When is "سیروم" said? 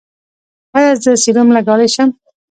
1.23-1.49